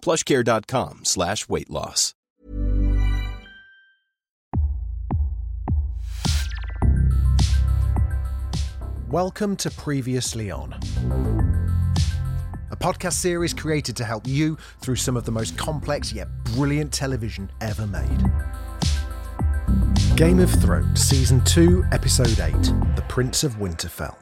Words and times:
plushcare.com 0.00 1.00
slash 1.04 1.48
weight 1.48 1.70
loss. 1.70 2.14
Welcome 9.08 9.56
to 9.56 9.70
Previously 9.70 10.50
On, 10.50 10.72
a 12.70 12.76
podcast 12.76 13.14
series 13.14 13.54
created 13.54 13.96
to 13.96 14.04
help 14.04 14.26
you 14.26 14.56
through 14.80 14.96
some 14.96 15.16
of 15.16 15.24
the 15.24 15.32
most 15.32 15.56
complex 15.56 16.12
yet 16.12 16.28
brilliant 16.44 16.92
television 16.92 17.50
ever 17.62 17.86
made. 17.86 18.22
Game 20.16 20.40
of 20.40 20.50
Thrones, 20.50 21.00
Season 21.00 21.42
2, 21.44 21.86
Episode 21.92 22.38
8 22.38 22.52
The 22.96 23.04
Prince 23.08 23.44
of 23.44 23.54
Winterfell. 23.54 24.16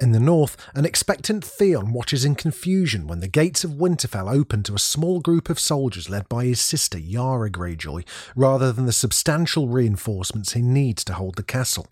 In 0.00 0.12
the 0.12 0.18
north, 0.18 0.56
an 0.74 0.86
expectant 0.86 1.44
Theon 1.44 1.92
watches 1.92 2.24
in 2.24 2.34
confusion 2.34 3.06
when 3.06 3.20
the 3.20 3.28
gates 3.28 3.64
of 3.64 3.72
Winterfell 3.72 4.32
open 4.32 4.62
to 4.62 4.74
a 4.74 4.78
small 4.78 5.20
group 5.20 5.50
of 5.50 5.60
soldiers 5.60 6.08
led 6.08 6.26
by 6.26 6.46
his 6.46 6.58
sister 6.58 6.98
Yara 6.98 7.50
Greyjoy, 7.50 8.06
rather 8.34 8.72
than 8.72 8.86
the 8.86 8.92
substantial 8.92 9.68
reinforcements 9.68 10.54
he 10.54 10.62
needs 10.62 11.04
to 11.04 11.12
hold 11.12 11.34
the 11.34 11.42
castle. 11.42 11.86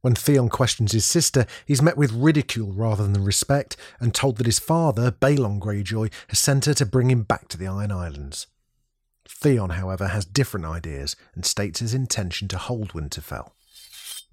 When 0.00 0.16
Theon 0.16 0.48
questions 0.48 0.90
his 0.90 1.04
sister, 1.04 1.46
he's 1.64 1.80
met 1.80 1.96
with 1.96 2.12
ridicule 2.12 2.72
rather 2.72 3.06
than 3.06 3.22
respect, 3.22 3.76
and 4.00 4.12
told 4.12 4.38
that 4.38 4.46
his 4.46 4.58
father, 4.58 5.12
Balon 5.12 5.60
Greyjoy, 5.60 6.12
has 6.28 6.40
sent 6.40 6.64
her 6.64 6.74
to 6.74 6.86
bring 6.86 7.08
him 7.08 7.22
back 7.22 7.46
to 7.48 7.56
the 7.56 7.68
Iron 7.68 7.92
Islands. 7.92 8.48
Theon, 9.28 9.70
however, 9.70 10.08
has 10.08 10.24
different 10.24 10.66
ideas 10.66 11.14
and 11.36 11.46
states 11.46 11.78
his 11.78 11.94
intention 11.94 12.48
to 12.48 12.58
hold 12.58 12.94
Winterfell. 12.94 13.52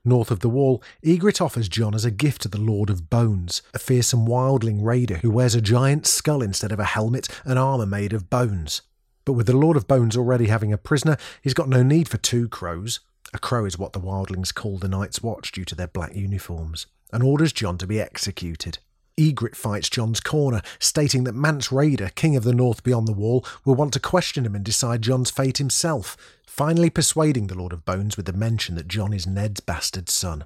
North 0.06 0.30
of 0.30 0.42
the 0.42 0.50
wall, 0.50 0.84
Ygritte 1.04 1.42
offers 1.42 1.68
Jon 1.68 1.96
as 1.96 2.06
a 2.06 2.12
gift 2.12 2.44
to 2.44 2.48
the 2.48 2.62
Lord 2.62 2.90
of 2.92 3.10
Bones, 3.10 3.64
a 3.74 3.80
fearsome 3.80 4.28
wildling 4.28 4.84
raider 4.84 5.18
who 5.18 5.32
wears 5.32 5.56
a 5.56 5.62
giant 5.62 6.06
skull 6.06 6.44
instead 6.44 6.72
of 6.72 6.80
a 6.80 6.86
helmet 6.86 7.28
and 7.44 7.58
armour 7.58 7.88
made 7.88 8.14
of 8.14 8.30
bones. 8.30 8.84
But 9.26 9.34
with 9.34 9.48
the 9.48 9.58
Lord 9.58 9.76
of 9.76 9.88
Bones 9.88 10.16
already 10.16 10.46
having 10.46 10.72
a 10.72 10.78
prisoner, 10.78 11.18
he's 11.42 11.56
got 11.56 11.68
no 11.68 11.82
need 11.82 12.08
for 12.08 12.18
two 12.18 12.48
crows. 12.48 13.00
A 13.34 13.40
crow 13.40 13.66
is 13.66 13.80
what 13.80 13.94
the 13.94 14.00
wildlings 14.00 14.54
call 14.54 14.78
the 14.78 14.88
Night's 14.88 15.24
Watch 15.24 15.52
due 15.52 15.66
to 15.66 15.76
their 15.76 15.88
black 15.88 16.16
uniforms, 16.16 16.86
and 17.12 17.24
orders 17.24 17.52
Jon 17.52 17.80
to 17.80 17.88
be 17.88 18.00
executed. 18.00 18.78
Ygritte 19.18 19.56
fights 19.56 19.90
Jon's 19.90 20.20
corner, 20.20 20.62
stating 20.78 21.24
that 21.24 21.34
Mance 21.34 21.70
Rayder, 21.70 22.14
king 22.16 22.36
of 22.36 22.44
the 22.44 22.54
North 22.54 22.84
beyond 22.84 23.08
the 23.08 23.14
wall, 23.14 23.46
will 23.64 23.76
want 23.76 23.94
to 23.94 24.00
question 24.00 24.46
him 24.46 24.56
and 24.56 24.64
decide 24.64 25.02
Jon's 25.02 25.32
fate 25.32 25.58
himself, 25.58 26.18
finally 26.56 26.90
persuading 26.90 27.48
the 27.48 27.58
Lord 27.58 27.74
of 27.74 27.84
Bones 27.84 28.16
with 28.16 28.28
the 28.28 28.32
mention 28.32 28.76
that 28.76 28.88
Jon 28.88 29.12
is 29.12 29.28
Ned's 29.28 29.60
bastard 29.60 30.08
son. 30.08 30.46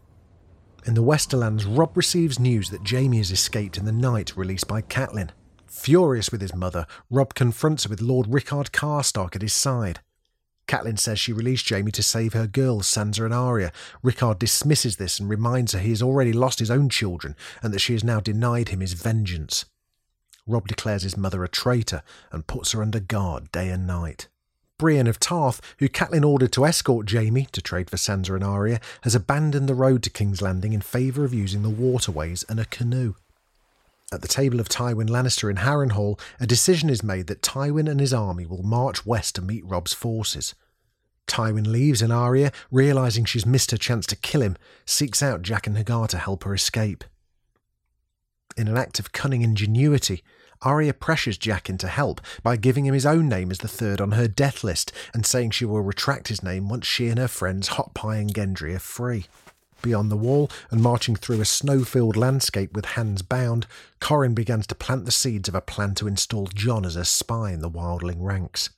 In 0.83 0.95
the 0.95 1.03
Westerlands, 1.03 1.67
Robb 1.67 1.95
receives 1.95 2.39
news 2.39 2.71
that 2.71 2.89
Jaime 2.89 3.19
has 3.19 3.29
escaped 3.29 3.77
in 3.77 3.85
the 3.85 3.91
night 3.91 4.35
released 4.35 4.67
by 4.67 4.81
Catelyn. 4.81 5.29
Furious 5.67 6.31
with 6.31 6.41
his 6.41 6.55
mother, 6.55 6.87
Robb 7.11 7.35
confronts 7.35 7.83
her 7.83 7.91
with 7.91 8.01
Lord 8.01 8.25
Rickard 8.27 8.71
Karstark 8.71 9.35
at 9.35 9.43
his 9.43 9.53
side. 9.53 9.99
Catelyn 10.67 10.97
says 10.97 11.19
she 11.19 11.31
released 11.31 11.69
Jaime 11.69 11.91
to 11.91 12.01
save 12.01 12.33
her 12.33 12.47
girls, 12.47 12.87
Sansa 12.87 13.25
and 13.25 13.33
Arya. 13.33 13.71
Rickard 14.01 14.39
dismisses 14.39 14.95
this 14.95 15.19
and 15.19 15.29
reminds 15.29 15.73
her 15.73 15.79
he 15.79 15.89
has 15.89 16.01
already 16.01 16.33
lost 16.33 16.57
his 16.57 16.71
own 16.71 16.89
children 16.89 17.35
and 17.61 17.71
that 17.71 17.81
she 17.81 17.93
has 17.93 18.03
now 18.03 18.19
denied 18.19 18.69
him 18.69 18.79
his 18.79 18.93
vengeance. 18.93 19.65
Robb 20.47 20.67
declares 20.67 21.03
his 21.03 21.15
mother 21.15 21.43
a 21.43 21.47
traitor 21.47 22.01
and 22.31 22.47
puts 22.47 22.71
her 22.71 22.81
under 22.81 22.99
guard 22.99 23.51
day 23.51 23.69
and 23.69 23.85
night. 23.85 24.27
Brienne 24.79 25.07
of 25.07 25.19
Tarth, 25.19 25.62
who 25.78 25.88
Catelyn 25.90 26.25
ordered 26.25 26.53
to 26.53 26.66
escort 26.66 27.12
Jaime 27.12 27.45
to 27.51 27.62
trade 27.62 27.90
for 27.90 27.97
Sansa 27.97 28.34
and 28.34 28.44
Arya, 28.44 28.79
has 29.01 29.13
abandoned 29.13 29.69
the 29.69 29.75
road 29.75 30.01
to 30.03 30.09
King's 30.09 30.41
Landing 30.41 30.73
in 30.73 30.81
favour 30.81 31.23
of 31.25 31.34
using 31.34 31.62
the 31.62 31.69
waterways 31.69 32.44
and 32.50 32.59
a 32.59 32.66
canoe. 32.66 33.13
At 34.12 34.23
the 34.23 34.28
table 34.28 34.59
of 34.59 34.69
Tywin 34.69 35.09
Lannister 35.09 35.51
in 35.51 35.57
Harrenhal, 35.57 36.19
a 36.39 36.47
decision 36.47 36.89
is 36.89 37.03
made 37.03 37.28
that 37.28 37.44
Tywin 37.44 37.88
and 37.88 38.00
his 38.00 38.13
army 38.13 38.45
will 38.45 38.63
march 38.63 39.06
west 39.06 39.35
to 39.35 39.41
meet 39.41 39.66
Robb's 39.66 39.94
forces. 39.94 40.56
Tywin 41.28 41.68
leaves 41.68 42.01
and 42.01 42.12
Arya, 42.12 42.51
realising 42.72 43.25
she's 43.25 43.45
missed 43.45 43.72
her 43.72 43.78
chance 43.78 44.07
to 44.07 44.16
kill 44.16 44.41
him, 44.41 44.57
seeks 44.85 45.22
out 45.22 45.44
Jaqen 45.44 45.78
H'ghar 45.78 46.07
to 46.07 46.18
help 46.18 46.45
her 46.45 46.56
escape. 46.56 47.03
In 48.57 48.68
an 48.68 48.78
act 48.78 48.97
of 48.97 49.12
cunning 49.12 49.41
ingenuity, 49.41 50.23
Arya 50.61 50.93
pressures 50.93 51.37
Jaqen 51.37 51.69
into 51.69 51.87
help 51.87 52.19
by 52.43 52.57
giving 52.57 52.85
him 52.85 52.93
his 52.93 53.05
own 53.05 53.29
name 53.29 53.49
as 53.49 53.59
the 53.59 53.67
third 53.67 54.01
on 54.01 54.11
her 54.11 54.27
death 54.27 54.63
list 54.63 54.91
and 55.13 55.25
saying 55.25 55.51
she 55.51 55.65
will 55.65 55.81
retract 55.81 56.27
his 56.27 56.43
name 56.43 56.67
once 56.67 56.85
she 56.85 57.07
and 57.07 57.17
her 57.17 57.29
friends 57.29 57.69
Hot 57.69 57.93
Pie 57.93 58.17
and 58.17 58.33
Gendry 58.33 58.75
are 58.75 58.79
free. 58.79 59.27
Beyond 59.81 60.11
the 60.11 60.17
wall 60.17 60.51
and 60.69 60.81
marching 60.81 61.15
through 61.15 61.39
a 61.39 61.45
snow 61.45 61.85
filled 61.85 62.17
landscape 62.17 62.73
with 62.73 62.83
hands 62.85 63.21
bound, 63.21 63.65
Qhorin 64.01 64.35
begins 64.35 64.67
to 64.67 64.75
plant 64.75 65.05
the 65.05 65.11
seeds 65.11 65.47
of 65.47 65.55
a 65.55 65.61
plan 65.61 65.95
to 65.95 66.07
install 66.07 66.47
Jon 66.47 66.85
as 66.85 66.97
a 66.97 67.05
spy 67.05 67.51
in 67.51 67.61
the 67.61 67.69
wildling 67.69 68.21
ranks. 68.21 68.71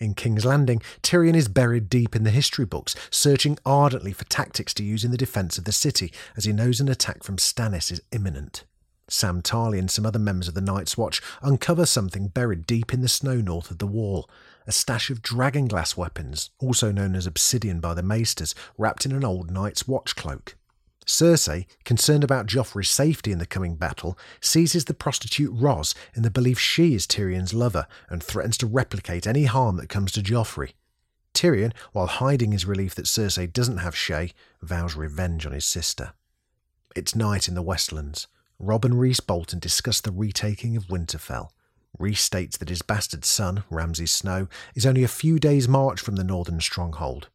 In 0.00 0.14
King's 0.14 0.46
Landing, 0.46 0.80
Tyrion 1.02 1.36
is 1.36 1.48
buried 1.48 1.90
deep 1.90 2.16
in 2.16 2.24
the 2.24 2.30
history 2.30 2.64
books, 2.64 2.96
searching 3.10 3.58
ardently 3.66 4.12
for 4.12 4.24
tactics 4.24 4.72
to 4.74 4.82
use 4.82 5.04
in 5.04 5.10
the 5.10 5.18
defence 5.18 5.58
of 5.58 5.64
the 5.64 5.72
city, 5.72 6.10
as 6.36 6.44
he 6.44 6.52
knows 6.52 6.80
an 6.80 6.88
attack 6.88 7.22
from 7.22 7.36
Stannis 7.36 7.92
is 7.92 8.00
imminent. 8.10 8.64
Sam 9.12 9.42
Tarly 9.42 9.78
and 9.78 9.90
some 9.90 10.06
other 10.06 10.18
members 10.18 10.48
of 10.48 10.54
the 10.54 10.60
Night's 10.60 10.96
Watch 10.96 11.20
uncover 11.42 11.84
something 11.84 12.28
buried 12.28 12.66
deep 12.66 12.94
in 12.94 13.02
the 13.02 13.08
snow 13.08 13.36
north 13.36 13.70
of 13.70 13.78
the 13.78 13.86
wall 13.86 14.28
a 14.66 14.72
stash 14.72 15.10
of 15.10 15.22
dragonglass 15.22 15.96
weapons, 15.96 16.50
also 16.60 16.92
known 16.92 17.16
as 17.16 17.26
obsidian 17.26 17.80
by 17.80 17.94
the 17.94 18.02
Maesters, 18.02 18.54
wrapped 18.78 19.04
in 19.04 19.12
an 19.12 19.24
old 19.24 19.50
Night's 19.50 19.88
Watch 19.88 20.14
cloak. 20.14 20.56
Cersei, 21.04 21.66
concerned 21.84 22.22
about 22.22 22.46
Joffrey's 22.46 22.88
safety 22.88 23.32
in 23.32 23.38
the 23.38 23.46
coming 23.46 23.74
battle, 23.74 24.16
seizes 24.40 24.84
the 24.84 24.94
prostitute 24.94 25.52
Ros 25.52 25.94
in 26.14 26.22
the 26.22 26.30
belief 26.30 26.60
she 26.60 26.94
is 26.94 27.06
Tyrion's 27.06 27.52
lover 27.52 27.88
and 28.08 28.22
threatens 28.22 28.56
to 28.58 28.66
replicate 28.66 29.26
any 29.26 29.44
harm 29.44 29.76
that 29.78 29.88
comes 29.88 30.12
to 30.12 30.22
Joffrey. 30.22 30.74
Tyrion, 31.34 31.72
while 31.92 32.06
hiding 32.06 32.52
his 32.52 32.66
relief 32.66 32.94
that 32.94 33.06
Cersei 33.06 33.52
doesn't 33.52 33.78
have 33.78 33.94
Shae, 33.94 34.32
vows 34.62 34.94
revenge 34.94 35.44
on 35.44 35.52
his 35.52 35.64
sister. 35.64 36.12
It's 36.94 37.16
night 37.16 37.48
in 37.48 37.54
the 37.54 37.62
Westlands. 37.62 38.28
Robb 38.62 38.84
and 38.84 39.00
Roose 39.00 39.18
Bolton 39.18 39.58
discuss 39.58 40.00
the 40.00 40.12
retaking 40.12 40.76
of 40.76 40.86
Winterfell. 40.86 41.48
Roose 41.98 42.20
states 42.20 42.56
that 42.58 42.68
his 42.68 42.80
bastard 42.80 43.24
son, 43.24 43.64
Ramsay 43.68 44.06
Snow, 44.06 44.46
is 44.76 44.86
only 44.86 45.02
a 45.02 45.08
few 45.08 45.40
days' 45.40 45.66
march 45.66 46.00
from 46.00 46.14
the 46.14 46.22
northern 46.22 46.60
stronghold. 46.60 47.28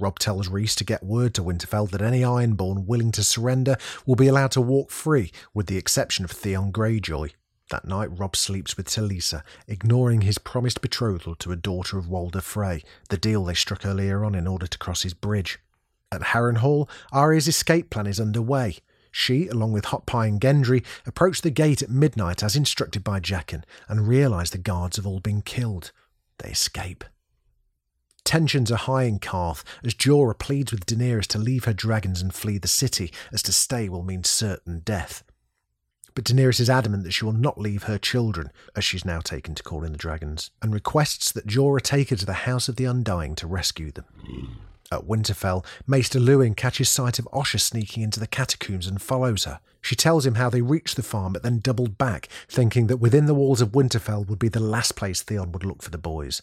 Robb 0.00 0.18
tells 0.18 0.48
Roose 0.48 0.74
to 0.74 0.84
get 0.84 1.04
word 1.04 1.32
to 1.34 1.44
Winterfell 1.44 1.88
that 1.90 2.02
any 2.02 2.22
Ironborn 2.22 2.86
willing 2.86 3.12
to 3.12 3.22
surrender 3.22 3.76
will 4.04 4.16
be 4.16 4.26
allowed 4.26 4.50
to 4.50 4.60
walk 4.60 4.90
free, 4.90 5.30
with 5.54 5.68
the 5.68 5.78
exception 5.78 6.24
of 6.24 6.32
Theon 6.32 6.72
Greyjoy. 6.72 7.30
That 7.70 7.86
night, 7.86 8.08
Robb 8.10 8.34
sleeps 8.34 8.76
with 8.76 8.88
Talisa, 8.88 9.44
ignoring 9.68 10.22
his 10.22 10.38
promised 10.38 10.80
betrothal 10.80 11.36
to 11.36 11.52
a 11.52 11.56
daughter 11.56 11.98
of 11.98 12.08
Walder 12.08 12.40
Frey, 12.40 12.82
the 13.10 13.16
deal 13.16 13.44
they 13.44 13.54
struck 13.54 13.86
earlier 13.86 14.24
on 14.24 14.34
in 14.34 14.48
order 14.48 14.66
to 14.66 14.78
cross 14.78 15.02
his 15.04 15.14
bridge. 15.14 15.60
At 16.10 16.20
Harrenhal, 16.20 16.90
Arya's 17.12 17.46
escape 17.46 17.90
plan 17.90 18.08
is 18.08 18.18
underway. 18.18 18.78
She, 19.16 19.46
along 19.46 19.70
with 19.70 19.84
Hot 19.86 20.06
Pie 20.06 20.26
and 20.26 20.40
Gendry, 20.40 20.84
approach 21.06 21.40
the 21.40 21.50
gate 21.50 21.82
at 21.82 21.88
midnight 21.88 22.42
as 22.42 22.56
instructed 22.56 23.04
by 23.04 23.20
Jaqen 23.20 23.62
and 23.86 24.08
realise 24.08 24.50
the 24.50 24.58
guards 24.58 24.96
have 24.96 25.06
all 25.06 25.20
been 25.20 25.40
killed. 25.40 25.92
They 26.38 26.50
escape. 26.50 27.04
Tensions 28.24 28.72
are 28.72 28.76
high 28.76 29.04
in 29.04 29.20
Qarth 29.20 29.62
as 29.84 29.94
Jorah 29.94 30.36
pleads 30.36 30.72
with 30.72 30.84
Daenerys 30.84 31.28
to 31.28 31.38
leave 31.38 31.64
her 31.64 31.72
dragons 31.72 32.20
and 32.20 32.34
flee 32.34 32.58
the 32.58 32.66
city, 32.66 33.12
as 33.32 33.40
to 33.44 33.52
stay 33.52 33.88
will 33.88 34.02
mean 34.02 34.24
certain 34.24 34.80
death. 34.80 35.22
but 36.14 36.24
Daenerys 36.24 36.58
is 36.58 36.70
adamant 36.70 37.04
that 37.04 37.12
she 37.12 37.24
will 37.24 37.32
not 37.32 37.58
leave 37.58 37.84
her 37.84 37.98
children, 37.98 38.50
as 38.74 38.84
she's 38.84 39.04
now 39.04 39.20
taken 39.20 39.54
to 39.54 39.62
calling 39.62 39.92
the 39.92 39.98
dragons, 39.98 40.50
and 40.60 40.74
requests 40.74 41.30
that 41.30 41.46
Jorah 41.46 41.82
take 41.82 42.10
her 42.10 42.16
to 42.16 42.26
the 42.26 42.32
House 42.32 42.68
of 42.68 42.74
the 42.76 42.84
Undying 42.84 43.36
to 43.36 43.46
rescue 43.46 43.92
them. 43.92 44.06
At 44.92 45.06
Winterfell, 45.06 45.64
Maester 45.86 46.20
Luwin 46.20 46.56
catches 46.56 46.88
sight 46.88 47.18
of 47.18 47.28
Osha 47.32 47.60
sneaking 47.60 48.02
into 48.02 48.20
the 48.20 48.26
catacombs 48.26 48.86
and 48.86 49.00
follows 49.00 49.44
her. 49.44 49.60
She 49.80 49.96
tells 49.96 50.24
him 50.24 50.36
how 50.36 50.50
they 50.50 50.62
reached 50.62 50.96
the 50.96 51.02
farm 51.02 51.32
but 51.32 51.42
then 51.42 51.58
doubled 51.58 51.98
back, 51.98 52.28
thinking 52.48 52.86
that 52.86 52.98
within 52.98 53.26
the 53.26 53.34
walls 53.34 53.60
of 53.60 53.72
Winterfell 53.72 54.26
would 54.26 54.38
be 54.38 54.48
the 54.48 54.60
last 54.60 54.96
place 54.96 55.22
Theon 55.22 55.52
would 55.52 55.64
look 55.64 55.82
for 55.82 55.90
the 55.90 55.98
boys. 55.98 56.42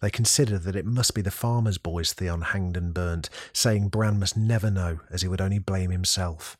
They 0.00 0.10
consider 0.10 0.58
that 0.58 0.76
it 0.76 0.84
must 0.84 1.14
be 1.14 1.22
the 1.22 1.30
farmer's 1.30 1.78
boys 1.78 2.12
Theon 2.12 2.42
hanged 2.42 2.76
and 2.76 2.92
burnt, 2.92 3.30
saying 3.52 3.88
Bran 3.88 4.18
must 4.18 4.36
never 4.36 4.70
know, 4.70 5.00
as 5.10 5.22
he 5.22 5.28
would 5.28 5.40
only 5.40 5.58
blame 5.58 5.90
himself. 5.90 6.56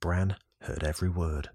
Bran 0.00 0.36
heard 0.62 0.82
every 0.82 1.08
word. 1.08 1.50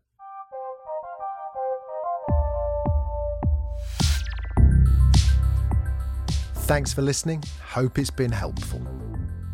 Thanks 6.70 6.94
for 6.94 7.02
listening. 7.02 7.44
Hope 7.64 7.98
it's 7.98 8.12
been 8.12 8.32
helpful. 8.32 8.82